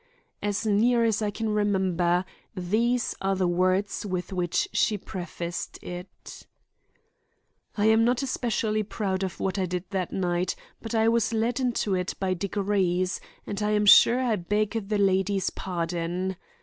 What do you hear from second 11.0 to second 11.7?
was led